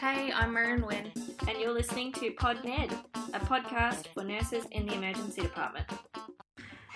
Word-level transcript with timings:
Hey, 0.00 0.32
I'm 0.34 0.54
Marin 0.54 0.86
Wynn. 0.86 1.12
and 1.46 1.58
you're 1.58 1.74
listening 1.74 2.10
to 2.12 2.30
PodNed, 2.30 2.92
a 3.34 3.38
podcast 3.38 4.06
for 4.14 4.24
nurses 4.24 4.64
in 4.70 4.86
the 4.86 4.94
emergency 4.94 5.42
department. 5.42 5.84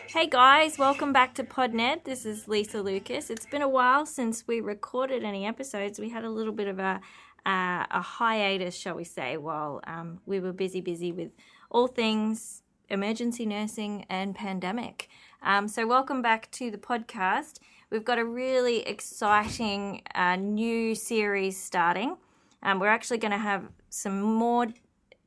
Hey 0.09 0.27
guys, 0.27 0.79
welcome 0.79 1.13
back 1.13 1.35
to 1.35 1.45
PodNed. 1.45 2.05
This 2.05 2.25
is 2.25 2.49
Lisa 2.49 2.81
Lucas. 2.81 3.29
It's 3.29 3.45
been 3.45 3.61
a 3.61 3.69
while 3.69 4.07
since 4.07 4.49
we 4.49 4.63
recorded 4.63 5.23
any 5.23 5.45
episodes. 5.45 5.99
We 5.99 6.09
had 6.09 6.25
a 6.25 6.31
little 6.31 6.55
bit 6.55 6.67
of 6.67 6.79
a 6.79 7.03
uh, 7.45 7.85
a 7.91 8.01
hiatus, 8.01 8.75
shall 8.75 8.95
we 8.95 9.05
say, 9.05 9.37
while 9.37 9.83
um, 9.87 10.21
we 10.25 10.41
were 10.41 10.55
busy, 10.55 10.81
busy 10.81 11.13
with 11.13 11.33
all 11.71 11.89
things 11.89 12.63
emergency 12.89 13.45
nursing 13.45 14.07
and 14.09 14.35
pandemic. 14.35 15.11
Um, 15.43 15.69
so, 15.69 15.87
welcome 15.87 16.23
back 16.23 16.51
to 16.53 16.71
the 16.71 16.79
podcast. 16.79 17.59
We've 17.91 18.03
got 18.03 18.19
a 18.19 18.25
really 18.25 18.79
exciting 18.87 20.01
uh, 20.15 20.37
new 20.37 20.95
series 20.95 21.63
starting. 21.63 22.17
Um, 22.65 22.79
we're 22.81 22.89
actually 22.89 23.19
going 23.19 23.33
to 23.33 23.39
have 23.39 23.65
some 23.91 24.21
more, 24.23 24.67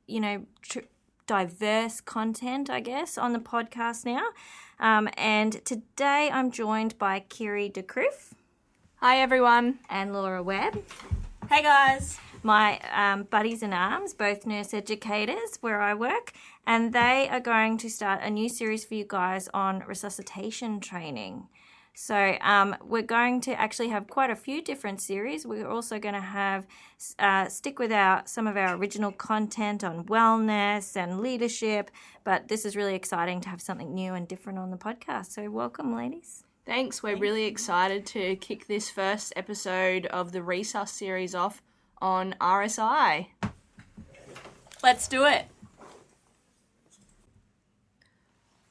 you 0.07 0.19
know, 0.19 0.45
tr- 0.61 0.79
diverse 1.27 2.01
content, 2.01 2.69
I 2.69 2.79
guess, 2.79 3.17
on 3.17 3.33
the 3.33 3.39
podcast 3.39 4.05
now. 4.05 4.23
Um, 4.79 5.09
and 5.17 5.63
today 5.65 6.29
I'm 6.31 6.51
joined 6.51 6.97
by 6.97 7.19
Kiri 7.21 7.69
DeCroof 7.69 8.33
Hi, 8.97 9.19
everyone. 9.21 9.79
and 9.89 10.13
Laura 10.13 10.41
Webb, 10.41 10.83
Hey, 11.49 11.61
guys. 11.61 12.19
my 12.43 12.79
um, 12.93 13.23
buddies 13.23 13.61
in 13.63 13.73
arms, 13.73 14.13
both 14.13 14.45
nurse 14.45 14.73
educators 14.73 15.57
where 15.61 15.81
I 15.81 15.93
work, 15.93 16.33
and 16.65 16.93
they 16.93 17.27
are 17.29 17.39
going 17.39 17.77
to 17.79 17.89
start 17.89 18.21
a 18.23 18.29
new 18.29 18.49
series 18.49 18.85
for 18.85 18.95
you 18.95 19.05
guys 19.07 19.49
on 19.53 19.83
resuscitation 19.87 20.79
training. 20.79 21.47
So 21.99 22.37
um, 22.41 22.75
we're 22.85 23.01
going 23.01 23.41
to 23.41 23.59
actually 23.59 23.87
have 23.87 24.07
quite 24.07 24.29
a 24.29 24.35
few 24.35 24.61
different 24.61 25.01
series. 25.01 25.47
We're 25.47 25.67
also 25.67 25.97
going 25.97 26.13
to 26.13 26.21
have 26.21 26.67
uh, 27.17 27.47
stick 27.47 27.79
with 27.79 27.91
our 27.91 28.21
some 28.27 28.45
of 28.45 28.55
our 28.55 28.75
original 28.75 29.11
content 29.11 29.83
on 29.83 30.03
wellness 30.03 30.95
and 30.95 31.21
leadership, 31.21 31.89
but 32.23 32.49
this 32.49 32.65
is 32.65 32.75
really 32.75 32.93
exciting 32.93 33.41
to 33.41 33.49
have 33.49 33.63
something 33.63 33.95
new 33.95 34.13
and 34.13 34.27
different 34.27 34.59
on 34.59 34.69
the 34.69 34.77
podcast. 34.77 35.31
So 35.31 35.49
welcome, 35.49 35.95
ladies. 35.95 36.43
Thanks. 36.67 37.01
We're 37.01 37.17
really 37.17 37.45
excited 37.45 38.05
to 38.07 38.35
kick 38.35 38.67
this 38.67 38.91
first 38.91 39.33
episode 39.35 40.05
of 40.05 40.33
the 40.33 40.41
Resus 40.41 40.89
series 40.89 41.33
off 41.33 41.63
on 41.99 42.35
RSI. 42.39 43.29
Let's 44.83 45.07
do 45.07 45.25
it. 45.25 45.47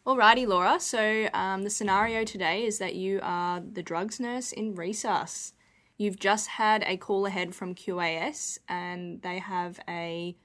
Alrighty, 0.06 0.46
Laura. 0.46 0.78
So, 0.78 1.28
um, 1.34 1.64
the 1.64 1.70
scenario 1.70 2.22
today 2.22 2.64
is 2.64 2.78
that 2.78 2.94
you 2.94 3.18
are 3.24 3.60
the 3.60 3.82
drugs 3.82 4.20
nurse 4.20 4.52
in 4.52 4.76
Resus. 4.76 5.50
You've 5.98 6.20
just 6.20 6.46
had 6.46 6.84
a 6.86 6.96
call 6.96 7.26
ahead 7.26 7.56
from 7.56 7.74
QAS, 7.74 8.60
and 8.68 9.20
they 9.22 9.40
have 9.40 9.80
a 9.88 10.36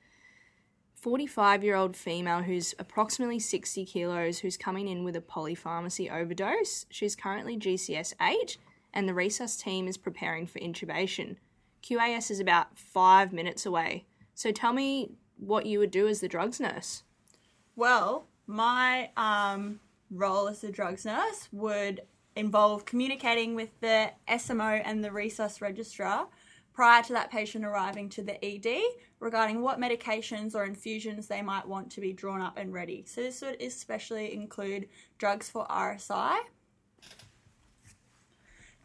45 0.95 1.63
year 1.63 1.75
old 1.75 1.95
female 1.95 2.41
who's 2.41 2.73
approximately 2.79 3.37
60 3.37 3.85
kilos 3.85 4.39
who's 4.39 4.57
coming 4.57 4.87
in 4.87 5.03
with 5.03 5.15
a 5.15 5.21
polypharmacy 5.21 6.11
overdose. 6.11 6.87
She's 6.89 7.15
currently 7.15 7.55
GCS 7.55 8.15
8, 8.19 8.57
and 8.95 9.07
the 9.07 9.13
Resus 9.13 9.61
team 9.61 9.87
is 9.87 9.95
preparing 9.95 10.47
for 10.47 10.57
intubation. 10.57 11.35
QAS 11.83 12.31
is 12.31 12.39
about 12.39 12.79
five 12.79 13.31
minutes 13.31 13.67
away. 13.67 14.07
So, 14.33 14.51
tell 14.51 14.73
me 14.73 15.11
what 15.37 15.67
you 15.67 15.77
would 15.77 15.91
do 15.91 16.07
as 16.07 16.19
the 16.19 16.27
drugs 16.27 16.59
nurse. 16.59 17.03
Well, 17.75 18.25
my 18.47 19.09
um, 19.17 19.79
role 20.09 20.47
as 20.47 20.63
a 20.63 20.71
drugs 20.71 21.05
nurse 21.05 21.47
would 21.51 22.01
involve 22.35 22.85
communicating 22.85 23.55
with 23.55 23.69
the 23.81 24.11
SMO 24.29 24.81
and 24.83 25.03
the 25.03 25.09
resus 25.09 25.61
registrar 25.61 26.27
prior 26.73 27.03
to 27.03 27.13
that 27.13 27.29
patient 27.29 27.65
arriving 27.65 28.09
to 28.09 28.23
the 28.23 28.43
ED 28.43 28.81
regarding 29.19 29.61
what 29.61 29.79
medications 29.79 30.55
or 30.55 30.63
infusions 30.63 31.27
they 31.27 31.41
might 31.41 31.67
want 31.67 31.91
to 31.91 32.01
be 32.01 32.13
drawn 32.13 32.41
up 32.41 32.57
and 32.57 32.73
ready. 32.73 33.03
So 33.05 33.21
this 33.21 33.41
would 33.41 33.61
especially 33.61 34.33
include 34.33 34.87
drugs 35.17 35.49
for 35.49 35.65
RSI. 35.67 36.37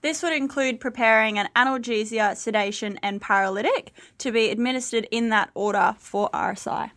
This 0.02 0.22
would 0.22 0.34
include 0.34 0.78
preparing 0.78 1.38
an 1.38 1.48
analgesia, 1.56 2.36
sedation, 2.36 2.98
and 3.02 3.20
paralytic 3.20 3.92
to 4.18 4.30
be 4.30 4.50
administered 4.50 5.08
in 5.10 5.30
that 5.30 5.50
order 5.54 5.96
for 5.98 6.28
RSI. 6.30 6.90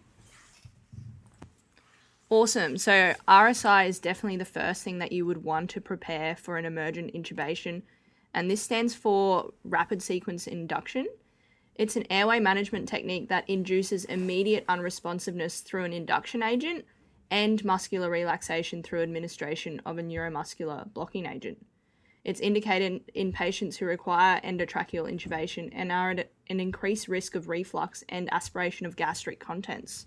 Awesome. 2.31 2.78
So, 2.78 3.16
RSI 3.28 3.88
is 3.88 3.97
definitely 4.00 4.38
the 4.38 4.45
first 4.45 4.84
thing 4.84 5.00
that 5.00 5.12
you 5.12 5.25
would 5.25 5.44
want 5.44 5.72
to 5.72 5.81
prepare 5.81 6.35
for 6.35 6.57
an 6.57 6.66
emergent 6.66 7.12
intubation, 7.16 7.81
and 8.35 8.51
this 8.51 8.62
stands 8.62 8.94
for 8.94 9.51
rapid 9.63 10.03
sequence 10.03 10.45
induction. 10.45 11.07
It's 11.73 11.95
an 11.95 12.06
airway 12.12 12.39
management 12.39 12.88
technique 12.88 13.29
that 13.29 13.50
induces 13.50 14.06
immediate 14.06 14.68
unresponsiveness 14.68 15.63
through 15.63 15.85
an 15.85 15.94
induction 15.94 16.44
agent 16.44 16.85
and 17.31 17.66
muscular 17.66 18.12
relaxation 18.12 18.84
through 18.84 19.01
administration 19.01 19.81
of 19.84 19.97
a 19.97 20.03
neuromuscular 20.03 20.94
blocking 20.94 21.25
agent. 21.25 21.66
It's 22.23 22.41
indicated 22.41 23.09
in 23.16 23.31
patients 23.31 23.78
who 23.78 23.85
require 23.85 24.39
endotracheal 24.41 25.12
intubation 25.12 25.69
and 25.72 25.91
are 25.91 26.12
at 26.12 26.31
an 26.47 26.59
increased 26.59 27.07
risk 27.07 27.34
of 27.34 27.47
reflux 27.47 28.03
and 28.07 28.31
aspiration 28.31 28.85
of 28.85 28.95
gastric 28.95 29.39
contents. 29.39 30.06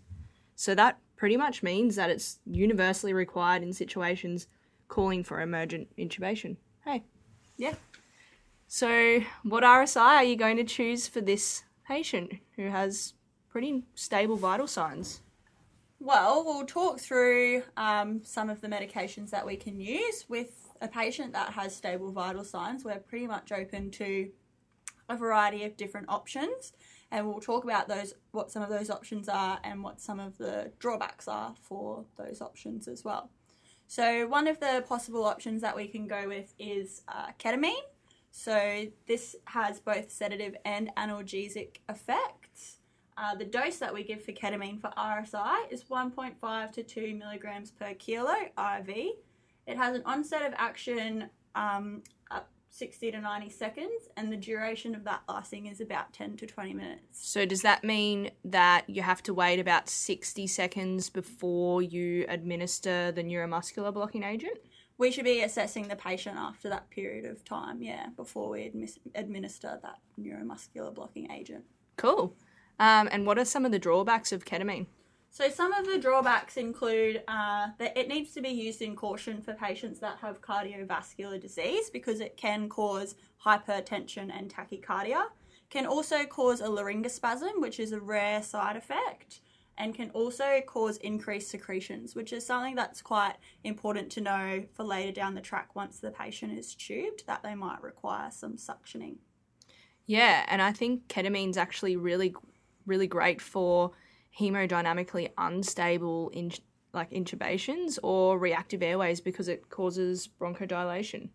So 0.54 0.76
that 0.76 0.98
pretty 1.22 1.36
much 1.36 1.62
means 1.62 1.94
that 1.94 2.10
it's 2.10 2.40
universally 2.46 3.12
required 3.12 3.62
in 3.62 3.72
situations 3.72 4.48
calling 4.88 5.22
for 5.22 5.40
emergent 5.40 5.86
intubation. 5.96 6.56
Hey. 6.84 7.04
Yeah. 7.56 7.74
So, 8.66 9.20
what 9.44 9.62
RSI 9.62 10.00
are 10.00 10.24
you 10.24 10.34
going 10.34 10.56
to 10.56 10.64
choose 10.64 11.06
for 11.06 11.20
this 11.20 11.62
patient 11.86 12.32
who 12.56 12.70
has 12.70 13.14
pretty 13.48 13.84
stable 13.94 14.34
vital 14.34 14.66
signs? 14.66 15.20
Well, 16.00 16.42
we'll 16.44 16.66
talk 16.66 16.98
through 16.98 17.62
um, 17.76 18.22
some 18.24 18.50
of 18.50 18.60
the 18.60 18.66
medications 18.66 19.30
that 19.30 19.46
we 19.46 19.54
can 19.54 19.78
use 19.78 20.24
with 20.28 20.72
a 20.80 20.88
patient 20.88 21.34
that 21.34 21.52
has 21.52 21.72
stable 21.72 22.10
vital 22.10 22.42
signs. 22.42 22.84
We're 22.84 22.98
pretty 22.98 23.28
much 23.28 23.52
open 23.52 23.92
to 23.92 24.28
a 25.08 25.16
variety 25.16 25.62
of 25.62 25.76
different 25.76 26.08
options, 26.08 26.72
and 27.12 27.28
we'll 27.28 27.40
talk 27.40 27.62
about 27.62 27.88
those, 27.88 28.14
what 28.32 28.50
some 28.50 28.62
of 28.62 28.70
those 28.70 28.90
options 28.90 29.28
are, 29.28 29.60
and 29.62 29.84
what 29.84 30.00
some 30.00 30.18
of 30.18 30.38
the 30.38 30.72
drawbacks 30.78 31.28
are 31.28 31.54
for 31.60 32.06
those 32.16 32.40
options 32.40 32.88
as 32.88 33.04
well. 33.04 33.30
So, 33.86 34.26
one 34.26 34.48
of 34.48 34.58
the 34.58 34.82
possible 34.88 35.24
options 35.24 35.60
that 35.60 35.76
we 35.76 35.86
can 35.86 36.08
go 36.08 36.26
with 36.26 36.54
is 36.58 37.02
uh, 37.08 37.26
ketamine. 37.38 37.74
So, 38.30 38.86
this 39.06 39.36
has 39.44 39.78
both 39.78 40.10
sedative 40.10 40.56
and 40.64 40.90
analgesic 40.96 41.76
effects. 41.88 42.78
Uh, 43.18 43.34
the 43.34 43.44
dose 43.44 43.76
that 43.76 43.92
we 43.92 44.02
give 44.02 44.24
for 44.24 44.32
ketamine 44.32 44.80
for 44.80 44.90
RSI 44.96 45.70
is 45.70 45.84
1.5 45.84 46.72
to 46.72 46.82
2 46.82 47.14
milligrams 47.14 47.70
per 47.70 47.92
kilo 47.92 48.32
IV. 48.58 48.88
It 49.66 49.76
has 49.76 49.94
an 49.94 50.02
onset 50.06 50.46
of 50.46 50.54
action 50.56 51.28
um, 51.54 52.02
60 52.74 53.10
to 53.10 53.20
90 53.20 53.50
seconds, 53.50 54.08
and 54.16 54.32
the 54.32 54.36
duration 54.36 54.94
of 54.94 55.04
that 55.04 55.20
lasting 55.28 55.66
is 55.66 55.82
about 55.82 56.14
10 56.14 56.38
to 56.38 56.46
20 56.46 56.72
minutes. 56.72 57.02
So, 57.12 57.44
does 57.44 57.60
that 57.60 57.84
mean 57.84 58.30
that 58.46 58.88
you 58.88 59.02
have 59.02 59.22
to 59.24 59.34
wait 59.34 59.60
about 59.60 59.90
60 59.90 60.46
seconds 60.46 61.10
before 61.10 61.82
you 61.82 62.24
administer 62.28 63.12
the 63.12 63.22
neuromuscular 63.22 63.92
blocking 63.92 64.22
agent? 64.22 64.56
We 64.96 65.10
should 65.10 65.24
be 65.24 65.42
assessing 65.42 65.88
the 65.88 65.96
patient 65.96 66.38
after 66.38 66.70
that 66.70 66.88
period 66.88 67.26
of 67.26 67.44
time, 67.44 67.82
yeah, 67.82 68.06
before 68.16 68.48
we 68.48 68.60
admis- 68.60 68.98
administer 69.14 69.78
that 69.82 69.98
neuromuscular 70.18 70.94
blocking 70.94 71.30
agent. 71.30 71.64
Cool. 71.96 72.34
Um, 72.80 73.06
and 73.12 73.26
what 73.26 73.38
are 73.38 73.44
some 73.44 73.66
of 73.66 73.72
the 73.72 73.78
drawbacks 73.78 74.32
of 74.32 74.46
ketamine? 74.46 74.86
So 75.34 75.48
some 75.48 75.72
of 75.72 75.86
the 75.86 75.96
drawbacks 75.96 76.58
include 76.58 77.22
uh, 77.26 77.68
that 77.78 77.96
it 77.96 78.06
needs 78.06 78.32
to 78.34 78.42
be 78.42 78.50
used 78.50 78.82
in 78.82 78.94
caution 78.94 79.40
for 79.40 79.54
patients 79.54 79.98
that 80.00 80.18
have 80.18 80.42
cardiovascular 80.42 81.40
disease 81.40 81.88
because 81.88 82.20
it 82.20 82.36
can 82.36 82.68
cause 82.68 83.14
hypertension 83.42 84.30
and 84.30 84.54
tachycardia. 84.54 85.24
Can 85.70 85.86
also 85.86 86.24
cause 86.26 86.60
a 86.60 86.66
laryngospasm, 86.66 87.62
which 87.62 87.80
is 87.80 87.92
a 87.92 88.00
rare 88.00 88.42
side 88.42 88.76
effect, 88.76 89.40
and 89.78 89.94
can 89.94 90.10
also 90.10 90.60
cause 90.66 90.98
increased 90.98 91.48
secretions, 91.48 92.14
which 92.14 92.34
is 92.34 92.44
something 92.44 92.74
that's 92.74 93.00
quite 93.00 93.36
important 93.64 94.10
to 94.10 94.20
know 94.20 94.62
for 94.74 94.84
later 94.84 95.12
down 95.12 95.34
the 95.34 95.40
track 95.40 95.74
once 95.74 95.98
the 95.98 96.10
patient 96.10 96.58
is 96.58 96.74
tubed 96.74 97.26
that 97.26 97.42
they 97.42 97.54
might 97.54 97.82
require 97.82 98.30
some 98.30 98.58
suctioning. 98.58 99.16
Yeah, 100.04 100.44
and 100.46 100.60
I 100.60 100.72
think 100.72 101.08
ketamine's 101.08 101.56
actually 101.56 101.96
really, 101.96 102.34
really 102.84 103.06
great 103.06 103.40
for 103.40 103.92
hemodynamically 104.38 105.30
unstable 105.38 106.30
in 106.30 106.52
like 106.92 107.10
intubations 107.10 107.98
or 108.02 108.38
reactive 108.38 108.82
airways 108.82 109.20
because 109.20 109.48
it 109.48 109.68
causes 109.70 110.28
bronchodilation. 110.40 111.28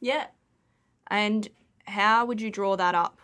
Yeah, 0.00 0.26
And 1.08 1.48
how 1.86 2.26
would 2.26 2.40
you 2.40 2.50
draw 2.50 2.76
that 2.76 2.94
up? 2.94 3.18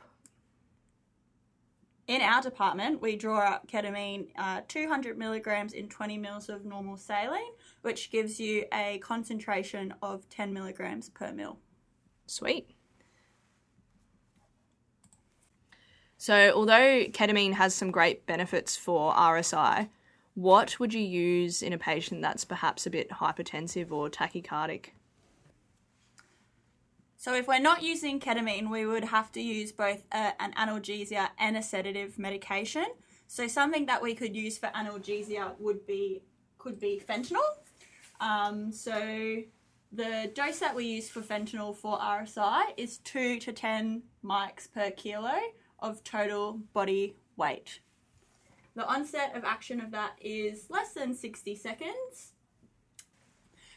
In 2.07 2.23
our 2.23 2.43
department, 2.43 3.01
we 3.01 3.15
draw 3.15 3.39
up 3.39 3.69
ketamine 3.69 4.29
uh, 4.37 4.63
200 4.67 5.17
milligrams 5.17 5.73
in 5.75 5.89
20 5.89 6.19
mils 6.19 6.49
of 6.49 6.65
normal 6.65 6.97
saline, 6.97 7.53
which 7.83 8.11
gives 8.11 8.41
you 8.41 8.65
a 8.75 8.99
concentration 8.99 9.95
of 10.03 10.29
10 10.29 10.53
milligrams 10.53 11.09
per 11.11 11.33
mil. 11.33 11.59
Sweet. 12.27 12.71
So, 16.21 16.53
although 16.55 17.07
ketamine 17.07 17.55
has 17.55 17.75
some 17.75 17.91
great 17.91 18.27
benefits 18.27 18.77
for 18.77 19.15
RSI, 19.15 19.89
what 20.35 20.79
would 20.79 20.93
you 20.93 21.01
use 21.01 21.63
in 21.63 21.73
a 21.73 21.79
patient 21.79 22.21
that's 22.21 22.45
perhaps 22.45 22.85
a 22.85 22.91
bit 22.91 23.09
hypertensive 23.09 23.91
or 23.91 24.11
tachycardic? 24.11 24.91
So, 27.17 27.35
if 27.35 27.49
we're 27.49 27.59
not 27.59 27.83
using 27.83 28.21
ketamine, 28.21 28.69
we 28.69 28.85
would 28.85 29.05
have 29.05 29.33
to 29.33 29.41
use 29.41 29.73
both 29.73 30.05
a, 30.13 30.35
an 30.43 30.53
analgesia 30.59 31.29
and 31.39 31.57
a 31.57 31.63
sedative 31.63 32.19
medication. 32.19 32.85
So, 33.27 33.49
something 33.49 33.87
that 33.87 34.03
we 34.03 34.15
could 34.15 34.37
use 34.37 34.59
for 34.59 34.67
analgesia 34.77 35.59
would 35.59 35.87
be 35.87 36.21
could 36.59 36.79
be 36.79 37.01
fentanyl. 37.09 37.49
Um, 38.21 38.73
so, 38.73 39.39
the 39.91 40.31
dose 40.35 40.59
that 40.59 40.77
we 40.77 40.85
use 40.85 41.09
for 41.09 41.23
fentanyl 41.23 41.75
for 41.75 41.99
RSI 41.99 42.75
is 42.77 42.99
two 42.99 43.39
to 43.39 43.55
ten 43.55 44.03
mics 44.23 44.71
per 44.71 44.91
kilo 44.91 45.41
of 45.81 46.05
total 46.05 46.61
body 46.73 47.17
weight. 47.37 47.81
The 48.75 48.87
onset 48.87 49.37
of 49.37 49.45
action 49.45 49.81
of 49.81 49.91
that 49.91 50.13
is 50.21 50.71
less 50.71 50.93
than 50.93 51.15
60 51.15 51.55
seconds. 51.55 52.33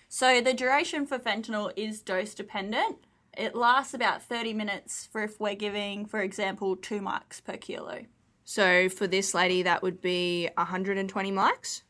So 0.07 0.41
the 0.41 0.53
duration 0.53 1.05
for 1.07 1.17
fentanyl 1.17 1.71
is 1.75 2.01
dose 2.01 2.33
dependent. 2.33 2.97
It 3.35 3.55
lasts 3.55 3.95
about 3.95 4.21
30 4.21 4.53
minutes 4.53 5.09
for 5.11 5.23
if 5.23 5.39
we're 5.39 5.55
giving, 5.55 6.05
for 6.05 6.21
example, 6.21 6.75
two 6.75 6.99
mics 6.99 7.43
per 7.43 7.57
kilo. 7.57 8.05
So, 8.45 8.89
for 8.89 9.07
this 9.07 9.33
lady, 9.33 9.63
that 9.63 9.81
would 9.81 10.01
be 10.01 10.49
120 10.57 11.31
mics? 11.31 11.81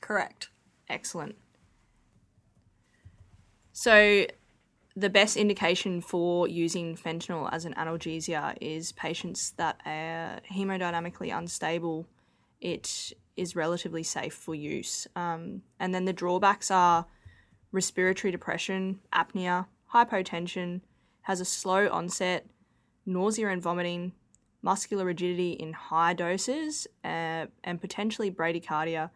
Correct. 0.00 0.50
Excellent. 0.88 1.34
So, 3.72 4.26
the 4.98 5.08
best 5.08 5.36
indication 5.36 6.00
for 6.00 6.48
using 6.48 6.96
fentanyl 6.96 7.48
as 7.52 7.64
an 7.64 7.72
analgesia 7.74 8.56
is 8.60 8.90
patients 8.90 9.52
that 9.52 9.80
are 9.86 10.40
hemodynamically 10.52 11.36
unstable. 11.36 12.04
It 12.60 13.12
is 13.36 13.54
relatively 13.54 14.02
safe 14.02 14.34
for 14.34 14.56
use. 14.56 15.06
Um, 15.14 15.62
and 15.78 15.94
then 15.94 16.04
the 16.04 16.12
drawbacks 16.12 16.68
are 16.72 17.06
respiratory 17.70 18.32
depression, 18.32 18.98
apnea, 19.12 19.66
hypotension, 19.94 20.80
has 21.22 21.40
a 21.40 21.44
slow 21.44 21.88
onset, 21.90 22.46
nausea 23.06 23.50
and 23.50 23.62
vomiting, 23.62 24.12
muscular 24.62 25.04
rigidity 25.04 25.52
in 25.52 25.74
high 25.74 26.12
doses, 26.12 26.88
uh, 27.04 27.46
and 27.62 27.80
potentially 27.80 28.32
bradycardia 28.32 29.10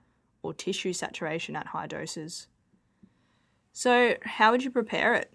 or 0.44 0.54
tissue 0.54 0.92
saturation 0.92 1.56
at 1.56 1.68
high 1.68 1.88
doses. 1.88 2.46
So, 3.72 4.14
how 4.22 4.52
would 4.52 4.62
you 4.62 4.70
prepare 4.70 5.14
it? 5.14 5.32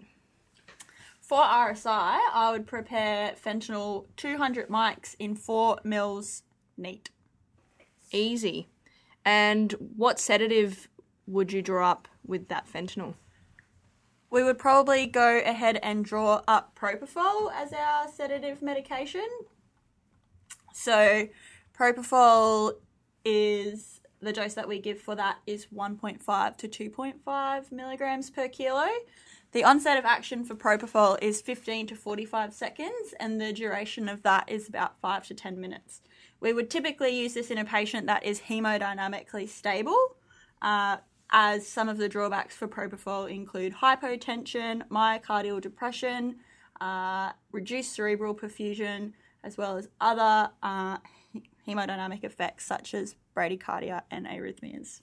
For 1.28 1.42
RSI, 1.42 2.18
I 2.32 2.48
would 2.50 2.66
prepare 2.66 3.34
fentanyl 3.34 4.06
200 4.16 4.68
mics 4.68 5.14
in 5.18 5.34
4 5.34 5.80
mils 5.84 6.42
neat. 6.78 7.10
Easy. 8.10 8.70
And 9.26 9.74
what 9.94 10.18
sedative 10.18 10.88
would 11.26 11.52
you 11.52 11.60
draw 11.60 11.90
up 11.90 12.08
with 12.26 12.48
that 12.48 12.66
fentanyl? 12.66 13.12
We 14.30 14.42
would 14.42 14.58
probably 14.58 15.06
go 15.06 15.38
ahead 15.44 15.78
and 15.82 16.02
draw 16.02 16.40
up 16.48 16.74
propofol 16.74 17.52
as 17.54 17.74
our 17.74 18.08
sedative 18.08 18.62
medication. 18.62 19.28
So, 20.72 21.28
propofol 21.78 22.72
is 23.26 23.97
the 24.20 24.32
dose 24.32 24.54
that 24.54 24.68
we 24.68 24.78
give 24.78 25.00
for 25.00 25.14
that 25.14 25.38
is 25.46 25.66
1.5 25.74 26.56
to 26.56 26.68
2.5 26.68 27.72
milligrams 27.72 28.30
per 28.30 28.48
kilo. 28.48 28.86
The 29.52 29.64
onset 29.64 29.96
of 29.96 30.04
action 30.04 30.44
for 30.44 30.54
propofol 30.54 31.18
is 31.22 31.40
15 31.40 31.86
to 31.88 31.94
45 31.94 32.52
seconds, 32.52 33.14
and 33.18 33.40
the 33.40 33.52
duration 33.52 34.08
of 34.08 34.22
that 34.22 34.48
is 34.48 34.68
about 34.68 35.00
5 35.00 35.26
to 35.28 35.34
10 35.34 35.60
minutes. 35.60 36.02
We 36.40 36.52
would 36.52 36.68
typically 36.68 37.18
use 37.18 37.34
this 37.34 37.50
in 37.50 37.58
a 37.58 37.64
patient 37.64 38.06
that 38.06 38.24
is 38.24 38.42
hemodynamically 38.42 39.48
stable, 39.48 40.16
uh, 40.60 40.98
as 41.30 41.66
some 41.66 41.88
of 41.88 41.98
the 41.98 42.08
drawbacks 42.08 42.56
for 42.56 42.68
propofol 42.68 43.30
include 43.30 43.74
hypotension, 43.74 44.86
myocardial 44.88 45.60
depression, 45.60 46.36
uh, 46.80 47.32
reduced 47.52 47.94
cerebral 47.94 48.34
perfusion, 48.34 49.12
as 49.44 49.56
well 49.56 49.76
as 49.76 49.88
other 50.00 50.50
uh, 50.62 50.98
hemodynamic 51.68 52.24
effects 52.24 52.64
such 52.64 52.94
as 52.94 53.14
bradycardia 53.36 54.02
and 54.10 54.26
arrhythmias. 54.26 55.02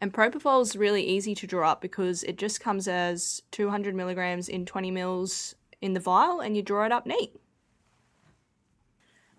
And 0.00 0.12
propofol 0.12 0.62
is 0.62 0.74
really 0.74 1.04
easy 1.04 1.34
to 1.34 1.46
draw 1.46 1.70
up 1.70 1.80
because 1.80 2.22
it 2.24 2.36
just 2.36 2.60
comes 2.60 2.88
as 2.88 3.42
200 3.52 3.94
milligrams 3.94 4.48
in 4.48 4.66
20 4.66 4.90
mils 4.90 5.54
in 5.80 5.92
the 5.92 6.00
vial 6.00 6.40
and 6.40 6.56
you 6.56 6.62
draw 6.62 6.84
it 6.86 6.92
up 6.92 7.06
neat. 7.06 7.36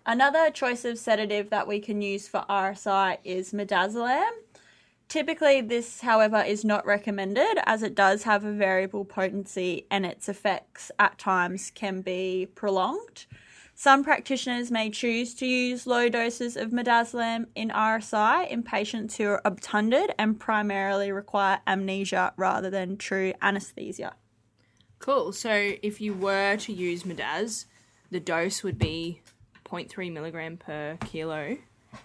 Another 0.06 0.50
choice 0.50 0.84
of 0.84 0.98
sedative 0.98 1.50
that 1.50 1.66
we 1.66 1.80
can 1.80 2.02
use 2.02 2.28
for 2.28 2.44
RSI 2.48 3.18
is 3.24 3.52
midazolam. 3.52 4.30
Typically, 5.08 5.60
this, 5.60 6.00
however, 6.00 6.42
is 6.42 6.64
not 6.64 6.84
recommended 6.84 7.58
as 7.64 7.82
it 7.82 7.94
does 7.94 8.24
have 8.24 8.44
a 8.44 8.52
variable 8.52 9.04
potency 9.04 9.86
and 9.90 10.04
its 10.04 10.28
effects 10.28 10.90
at 10.98 11.18
times 11.18 11.70
can 11.74 12.00
be 12.00 12.48
prolonged. 12.54 13.26
Some 13.76 14.04
practitioners 14.04 14.70
may 14.70 14.88
choose 14.88 15.34
to 15.34 15.46
use 15.46 15.86
low 15.86 16.08
doses 16.08 16.56
of 16.56 16.70
midazolam 16.70 17.46
in 17.56 17.70
RSI 17.70 18.48
in 18.48 18.62
patients 18.62 19.16
who 19.16 19.26
are 19.26 19.42
obtunded 19.44 20.12
and 20.16 20.38
primarily 20.38 21.10
require 21.10 21.58
amnesia 21.66 22.32
rather 22.36 22.70
than 22.70 22.96
true 22.96 23.32
anesthesia. 23.42 24.14
Cool. 25.00 25.32
So 25.32 25.72
if 25.82 26.00
you 26.00 26.14
were 26.14 26.56
to 26.56 26.72
use 26.72 27.02
midaz, 27.02 27.66
the 28.10 28.20
dose 28.20 28.62
would 28.62 28.78
be 28.78 29.20
0.3 29.64 30.12
milligram 30.12 30.56
per 30.56 30.96
kilo 31.04 31.58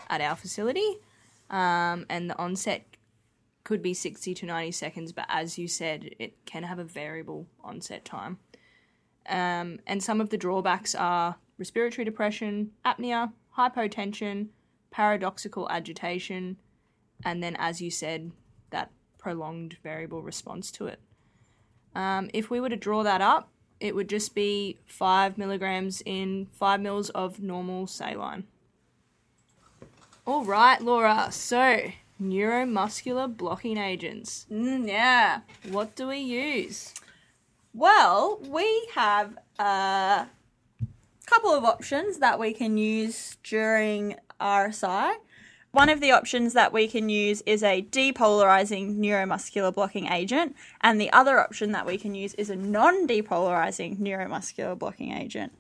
at 0.09 0.21
our 0.21 0.35
facility, 0.35 0.97
um, 1.51 2.05
and 2.09 2.29
the 2.29 2.37
onset 2.37 2.83
could 3.63 3.81
be 3.83 3.93
60 3.93 4.33
to 4.33 4.45
90 4.47 4.71
seconds, 4.71 5.11
but 5.11 5.25
as 5.29 5.59
you 5.59 5.67
said, 5.67 6.15
it 6.17 6.33
can 6.45 6.63
have 6.63 6.79
a 6.79 6.83
variable 6.83 7.45
onset 7.63 8.03
time. 8.03 8.39
Um, 9.27 9.79
and 9.85 10.01
some 10.01 10.19
of 10.19 10.29
the 10.29 10.37
drawbacks 10.37 10.95
are 10.95 11.35
respiratory 11.59 12.05
depression, 12.05 12.71
apnea, 12.83 13.31
hypotension, 13.55 14.47
paradoxical 14.89 15.69
agitation, 15.69 16.57
and 17.23 17.43
then, 17.43 17.55
as 17.59 17.81
you 17.81 17.91
said, 17.91 18.31
that 18.71 18.89
prolonged 19.19 19.77
variable 19.83 20.23
response 20.23 20.71
to 20.71 20.87
it. 20.87 20.99
Um, 21.93 22.29
if 22.33 22.49
we 22.49 22.59
were 22.59 22.69
to 22.69 22.75
draw 22.75 23.03
that 23.03 23.21
up, 23.21 23.49
it 23.79 23.93
would 23.93 24.09
just 24.09 24.33
be 24.33 24.77
5 24.87 25.37
milligrams 25.37 26.01
in 26.05 26.47
5 26.53 26.81
mils 26.81 27.09
of 27.11 27.41
normal 27.41 27.87
saline. 27.87 28.45
All 30.25 30.45
right, 30.45 30.81
Laura. 30.81 31.29
So, 31.31 31.91
neuromuscular 32.21 33.35
blocking 33.35 33.77
agents. 33.77 34.45
Mm, 34.51 34.87
yeah. 34.87 35.41
What 35.69 35.95
do 35.95 36.07
we 36.07 36.17
use? 36.17 36.93
Well, 37.73 38.39
we 38.47 38.89
have 38.95 39.37
a 39.57 40.27
couple 41.29 41.51
of 41.51 41.63
options 41.63 42.17
that 42.17 42.39
we 42.39 42.53
can 42.53 42.77
use 42.77 43.37
during 43.43 44.15
RSI. 44.41 45.13
One 45.71 45.89
of 45.89 45.99
the 45.99 46.11
options 46.11 46.53
that 46.53 46.73
we 46.73 46.87
can 46.87 47.09
use 47.09 47.43
is 47.45 47.61
a 47.61 47.83
depolarizing 47.83 48.97
neuromuscular 48.97 49.71
blocking 49.71 50.07
agent, 50.07 50.55
and 50.81 50.99
the 50.99 51.11
other 51.11 51.39
option 51.39 51.71
that 51.73 51.85
we 51.85 51.99
can 51.99 52.15
use 52.15 52.33
is 52.33 52.49
a 52.49 52.55
non 52.55 53.07
depolarizing 53.07 53.99
neuromuscular 53.99 54.77
blocking 54.77 55.11
agent. 55.11 55.53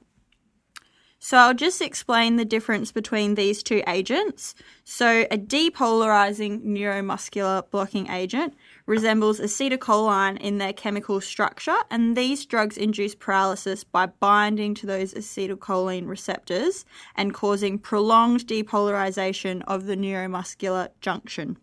So 1.21 1.37
I'll 1.37 1.53
just 1.53 1.81
explain 1.81 2.37
the 2.37 2.45
difference 2.45 2.93
between 2.93 3.35
these 3.35 3.61
two 3.61 3.83
agents. 3.87 4.55
So 4.85 5.27
a 5.29 5.37
depolarizing 5.37 6.63
neuromuscular 6.63 7.69
blocking 7.69 8.09
agent 8.09 8.53
resembles 8.85 9.41
acetylcholine 9.41 10.39
in 10.39 10.59
their 10.59 10.71
chemical 10.71 11.19
structure, 11.19 11.75
and 11.91 12.15
these 12.15 12.45
drugs 12.45 12.77
induce 12.77 13.15
paralysis 13.15 13.83
by 13.83 14.05
binding 14.05 14.73
to 14.75 14.85
those 14.85 15.13
acetylcholine 15.13 16.07
receptors 16.07 16.85
and 17.15 17.33
causing 17.33 17.77
prolonged 17.77 18.47
depolarization 18.47 19.61
of 19.67 19.87
the 19.87 19.97
neuromuscular 19.97 20.87
junction. 21.01 21.57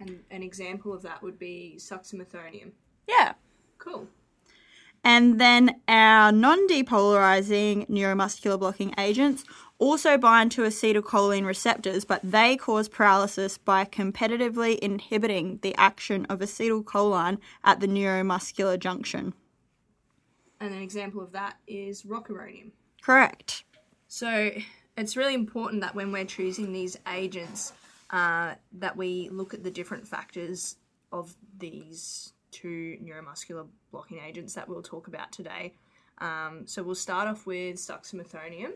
And 0.00 0.20
an 0.30 0.42
example 0.42 0.94
of 0.94 1.02
that 1.02 1.22
would 1.22 1.38
be 1.38 1.74
suxamethonium. 1.78 2.70
Yeah. 3.06 3.34
Cool. 3.76 4.06
And 5.04 5.40
then 5.40 5.80
our 5.86 6.32
non 6.32 6.68
depolarizing 6.68 7.88
neuromuscular 7.88 8.58
blocking 8.58 8.94
agents 8.98 9.44
also 9.78 10.18
bind 10.18 10.50
to 10.52 10.62
acetylcholine 10.62 11.46
receptors, 11.46 12.04
but 12.04 12.20
they 12.24 12.56
cause 12.56 12.88
paralysis 12.88 13.58
by 13.58 13.84
competitively 13.84 14.78
inhibiting 14.78 15.60
the 15.62 15.74
action 15.76 16.26
of 16.26 16.40
acetylcholine 16.40 17.38
at 17.64 17.80
the 17.80 17.86
neuromuscular 17.86 18.78
junction. 18.78 19.34
And 20.60 20.74
an 20.74 20.82
example 20.82 21.22
of 21.22 21.32
that 21.32 21.56
is 21.66 22.02
rocuronium. 22.02 22.72
Correct. 23.00 23.64
So 24.08 24.50
it's 24.96 25.16
really 25.16 25.34
important 25.34 25.82
that 25.82 25.94
when 25.94 26.10
we're 26.10 26.24
choosing 26.24 26.72
these 26.72 26.98
agents, 27.06 27.72
uh, 28.10 28.54
that 28.72 28.96
we 28.96 29.28
look 29.30 29.54
at 29.54 29.62
the 29.62 29.70
different 29.70 30.08
factors 30.08 30.76
of 31.12 31.36
these 31.56 32.32
two 32.50 32.96
neuromuscular 33.02 33.66
blocking 33.90 34.20
agents 34.20 34.54
that 34.54 34.68
we'll 34.68 34.82
talk 34.82 35.08
about 35.08 35.32
today. 35.32 35.74
Um, 36.18 36.62
so 36.66 36.82
we'll 36.82 36.94
start 36.94 37.28
off 37.28 37.46
with 37.46 37.76
suxamethonium. 37.76 38.72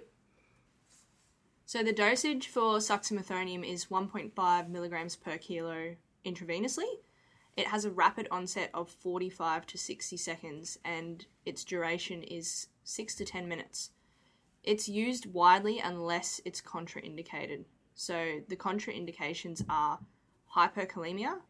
So 1.65 1.83
the 1.83 1.93
dosage 1.93 2.49
for 2.49 2.79
succinylcholine 2.79 3.67
is 3.67 3.87
1.5 3.87 4.69
milligrams 4.69 5.17
per 5.17 5.39
kilo 5.39 5.97
intravenously. 6.25 6.85
It 7.57 7.67
has 7.67 7.85
a 7.85 7.91
rapid 7.91 8.29
onset 8.31 8.71
of 8.73 8.91
45 8.91 9.67
to 9.67 9.79
60 9.79 10.17
seconds 10.17 10.79
and 10.85 11.25
its 11.45 11.65
duration 11.65 12.23
is 12.23 12.69
6 12.85 13.15
to 13.17 13.25
10 13.25 13.49
minutes. 13.49 13.91
It's 14.63 14.89
used 14.89 15.33
widely 15.33 15.81
unless 15.81 16.41
it's 16.45 16.61
contraindicated. 16.61 17.65
So 17.95 18.41
the 18.49 18.57
contraindications 18.57 19.65
are 19.69 19.99
hyperkalemia, 20.57 21.41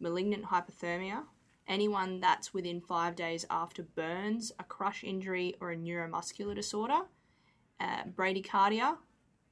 malignant 0.00 0.44
hyperthermia, 0.44 1.24
anyone 1.68 2.20
that's 2.20 2.54
within 2.54 2.80
five 2.80 3.16
days 3.16 3.44
after 3.50 3.82
burns, 3.82 4.52
a 4.58 4.64
crush 4.64 5.04
injury, 5.04 5.54
or 5.60 5.72
a 5.72 5.76
neuromuscular 5.76 6.54
disorder, 6.54 7.00
uh, 7.80 8.04
bradycardia, 8.14 8.96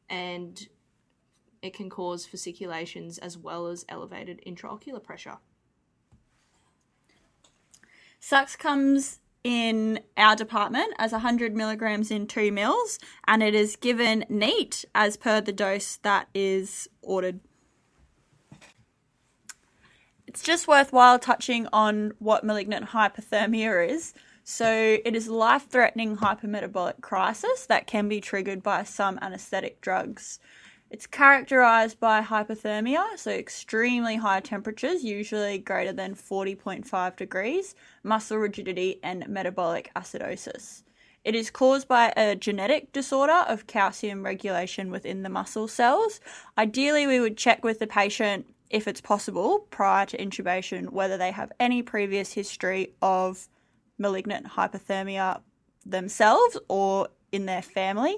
and 0.09 0.69
it 1.63 1.75
can 1.75 1.89
cause 1.89 2.27
fasciculations 2.27 3.19
as 3.19 3.39
well 3.39 3.67
as 3.67 3.85
elevated 3.89 4.41
intraocular 4.47 5.03
pressure. 5.03 5.39
Sux 8.21 8.57
comes 8.57 9.21
in 9.43 10.01
our 10.17 10.35
department 10.35 10.95
as 10.99 11.13
100 11.13 11.55
milligrams 11.55 12.11
in 12.11 12.27
two 12.27 12.51
mils, 12.51 12.99
and 13.27 13.43
it 13.43 13.55
is 13.55 13.77
given 13.77 14.25
neat 14.29 14.85
as 14.95 15.17
per 15.17 15.41
the 15.41 15.53
dose 15.53 15.97
that 15.97 16.29
is 16.35 16.89
ordered. 17.03 17.41
It's 20.35 20.43
just 20.43 20.67
worthwhile 20.67 21.21
touching 21.21 21.69
on 21.73 22.13
what 22.19 22.43
malignant 22.43 22.87
hyperthermia 22.87 23.89
is. 23.89 24.15
So, 24.43 24.99
it 25.05 25.15
is 25.15 25.29
a 25.29 25.33
life 25.33 25.69
threatening 25.69 26.17
hypermetabolic 26.17 27.01
crisis 27.03 27.67
that 27.67 27.87
can 27.87 28.09
be 28.09 28.21
triggered 28.21 28.61
by 28.61 28.83
some 28.83 29.17
anesthetic 29.23 29.81
drugs. 29.81 30.41
It's 30.91 31.07
characterized 31.07 32.01
by 32.01 32.21
hyperthermia, 32.21 33.17
so 33.17 33.31
extremely 33.31 34.17
high 34.17 34.41
temperatures, 34.41 35.05
usually 35.05 35.59
greater 35.59 35.93
than 35.93 36.17
40.5 36.17 37.15
degrees, 37.15 37.77
muscle 38.03 38.39
rigidity, 38.39 38.99
and 39.05 39.29
metabolic 39.29 39.93
acidosis. 39.95 40.83
It 41.25 41.35
is 41.35 41.49
caused 41.49 41.89
by 41.89 42.13
a 42.17 42.35
genetic 42.35 42.93
disorder 42.93 43.45
of 43.49 43.67
calcium 43.67 44.25
regulation 44.25 44.91
within 44.91 45.23
the 45.23 45.31
muscle 45.31 45.69
cells. 45.69 46.21
Ideally, 46.59 47.07
we 47.07 47.21
would 47.21 47.39
check 47.39 47.65
with 47.65 47.79
the 47.79 47.87
patient, 47.87 48.47
if 48.75 48.89
it's 48.89 49.01
possible, 49.01 49.61
prior 49.71 50.05
to 50.05 50.19
intubation, 50.19 50.91
whether 50.91 51.17
they 51.17 51.31
have 51.31 51.53
any 51.61 51.81
previous 51.81 52.33
history 52.33 52.93
of 53.01 53.47
malignant 53.99 54.49
hyperthermia 54.49 55.41
themselves 55.87 56.59
or 56.67 57.09
in 57.31 57.47
their 57.47 57.63
family. 57.63 58.17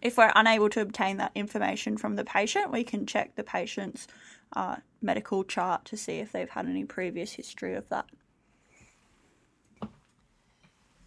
If 0.00 0.16
we're 0.16 0.32
unable 0.34 0.70
to 0.70 0.80
obtain 0.80 1.18
that 1.18 1.32
information 1.34 1.98
from 1.98 2.16
the 2.16 2.24
patient, 2.24 2.72
we 2.72 2.84
can 2.84 3.04
check 3.04 3.36
the 3.36 3.44
patient's 3.44 4.06
uh, 4.54 4.76
medical 5.02 5.44
chart 5.44 5.84
to 5.86 5.96
see 5.98 6.20
if 6.20 6.32
they've 6.32 6.48
had 6.48 6.64
any 6.64 6.86
previous 6.86 7.32
history 7.32 7.74
of 7.74 7.86
that. 7.90 8.06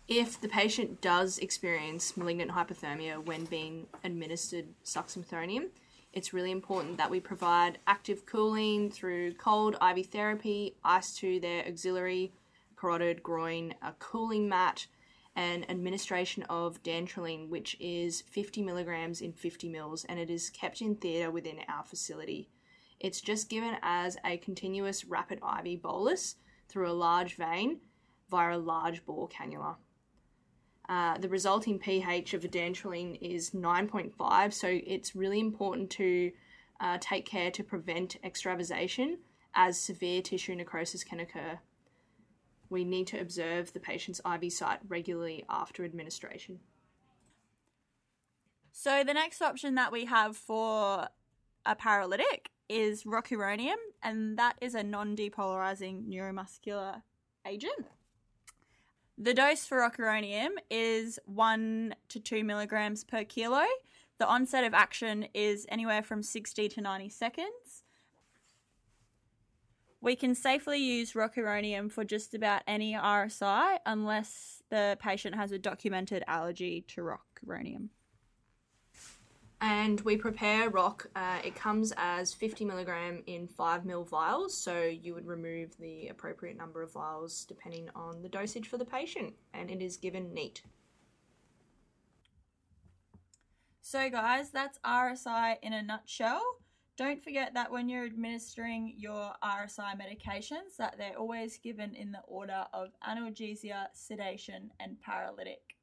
If 0.07 0.39
the 0.39 0.47
patient 0.47 1.01
does 1.01 1.39
experience 1.39 2.15
malignant 2.15 2.51
hyperthermia 2.51 3.25
when 3.25 3.45
being 3.45 3.88
administered 4.03 4.67
succinylcholine, 4.85 5.69
it's 6.13 6.34
really 6.34 6.51
important 6.51 6.98
that 6.98 7.12
we 7.12 7.20
provide 7.20 7.78
active 7.86 8.25
cooling 8.25 8.89
through 8.89 9.34
cold 9.36 9.75
IV 9.82 10.08
therapy, 10.08 10.75
ice 10.84 11.13
to 11.18 11.39
their 11.39 11.68
axillary, 11.68 12.34
carotid, 12.75 13.22
groin, 13.22 13.74
a 13.82 13.94
cooling 14.00 14.50
mat, 14.50 14.88
and 15.36 15.70
administration 15.70 16.44
of 16.50 16.82
dantrolene, 16.84 17.48
which 17.50 17.78
is 17.80 18.22
50 18.22 18.62
milligrams 18.62 19.22
in 19.22 19.32
50 19.32 19.70
mils, 19.70 20.06
and 20.06 20.20
it 20.20 20.30
is 20.30 20.50
kept 20.50 20.82
in 20.82 20.96
theatre 20.96 21.32
within 21.32 21.60
our 21.68 21.84
facility. 21.84 22.50
It's 23.00 23.22
just 23.22 23.50
given 23.50 23.78
as 23.82 24.18
a 24.25 24.38
continuous 24.38 25.06
rapid 25.06 25.39
IV 25.66 25.82
bolus 25.82 26.36
through 26.68 26.89
a 26.89 26.94
large 26.94 27.36
vein 27.36 27.80
via 28.30 28.58
a 28.58 28.60
large 28.60 29.06
bore 29.06 29.30
cannula. 29.30 29.75
Uh, 30.89 31.19
the 31.19 31.29
resulting 31.29 31.77
pH 31.77 32.34
of 32.34 32.43
a 32.43 32.48
dantrolene 32.48 33.15
is 33.22 33.51
9.5, 33.51 34.51
so 34.53 34.67
it's 34.67 35.15
really 35.15 35.39
important 35.39 35.91
to 35.91 36.31
uh, 36.79 36.98
take 37.00 37.27
care 37.27 37.51
to 37.51 37.63
prevent 37.63 38.17
extravasation 38.24 39.19
as 39.53 39.79
severe 39.79 40.19
tissue 40.24 40.55
necrosis 40.55 41.03
can 41.03 41.19
occur. 41.19 41.60
We 42.72 42.84
need 42.84 43.05
to 43.08 43.19
observe 43.19 43.72
the 43.72 43.79
patient's 43.79 44.19
IV 44.25 44.51
site 44.51 44.79
regularly 44.88 45.46
after 45.48 45.86
administration. 45.86 46.60
So, 48.72 49.03
the 49.03 49.13
next 49.13 49.43
option 49.43 49.75
that 49.75 49.91
we 49.91 50.05
have 50.05 50.38
for 50.38 51.08
a 51.65 51.75
paralytic 51.75 52.50
is 52.67 53.03
rocuronium, 53.03 53.75
and 54.01 54.39
that 54.39 54.55
is 54.62 54.74
a 54.74 54.84
non 54.84 55.15
depolarizing 55.15 56.08
neuromuscular 56.08 57.01
agent. 57.46 57.86
The 59.21 59.33
dose 59.33 59.65
for 59.65 59.79
rocuronium 59.79 60.51
is 60.69 61.19
1 61.25 61.93
to 62.07 62.19
2 62.21 62.41
milligrams 62.45 63.03
per 63.03 63.25
kilo. 63.25 63.65
The 64.17 64.25
onset 64.25 64.63
of 64.63 64.73
action 64.73 65.27
is 65.33 65.65
anywhere 65.67 66.01
from 66.01 66.23
60 66.23 66.69
to 66.69 66.81
90 66.81 67.09
seconds. 67.09 67.83
We 69.99 70.15
can 70.15 70.35
safely 70.35 70.79
use 70.79 71.11
rocuronium 71.11 71.91
for 71.91 72.05
just 72.05 72.33
about 72.33 72.61
any 72.65 72.93
RSI 72.93 73.79
unless 73.85 74.63
the 74.69 74.97
patient 75.01 75.35
has 75.35 75.51
a 75.51 75.59
documented 75.59 76.23
allergy 76.25 76.85
to 76.88 77.01
rocuronium. 77.01 77.89
And 79.62 80.00
we 80.01 80.16
prepare 80.16 80.70
rock. 80.70 81.08
Uh, 81.16 81.39
it 81.44 81.54
comes 81.54 81.92
as 81.98 82.34
50 82.34 82.63
milligram 82.63 83.24
in 83.28 83.48
5 83.48 83.84
ml 83.84 84.08
vials, 84.08 84.56
so 84.56 84.84
you 84.84 85.13
would 85.13 85.28
remove 85.28 85.75
the 85.78 86.08
appropriate 86.08 86.56
number 86.56 86.82
of 86.82 86.94
vials 86.94 87.44
depending 87.44 87.89
on 87.94 88.22
the 88.22 88.30
dosage 88.30 88.70
for 88.70 88.78
the 88.78 88.86
patient, 88.86 89.34
and 89.54 89.70
it 89.70 89.82
is 89.82 89.98
given 89.98 90.34
neat. 90.34 90.62
So, 93.82 94.10
guys, 94.10 94.51
that's 94.51 94.78
RSI 94.86 95.58
in 95.62 95.74
a 95.74 95.82
nutshell. 95.82 96.44
Don't 96.96 97.24
forget 97.24 97.54
that 97.54 97.72
when 97.72 97.89
you're 97.89 98.06
administering 98.06 98.94
your 98.98 99.32
RSI 99.44 99.96
medications 99.98 100.75
that 100.78 100.96
they're 100.98 101.18
always 101.18 101.58
given 101.58 101.96
in 101.96 102.12
the 102.12 102.22
order 102.28 102.66
of 102.72 102.89
analgesia, 103.08 103.88
sedation, 103.94 104.70
and 104.80 105.01
paralytic. 105.01 105.78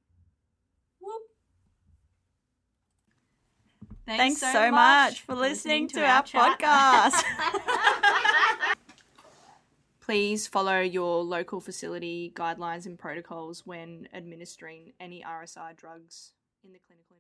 Thanks, 4.07 4.41
Thanks 4.41 4.53
so, 4.53 4.71
much 4.71 5.23
for 5.23 5.35
listening, 5.35 5.89
to, 5.89 6.01
our, 6.01 6.25
our 6.35 6.57
podcast. 6.57 7.23
Please 10.01 10.47
follow 10.47 10.79
your 10.81 11.25
local 11.25 11.61
facility 11.61 12.33
guidelines 12.37 12.87
and 12.87 12.97
protocols 12.97 13.67
when 13.67 14.09
administering 14.15 14.93
any 15.01 15.25
RSI 15.27 15.77
drugs 15.77 16.33
in 16.65 16.73
the 16.73 16.79
clinical 16.79 17.17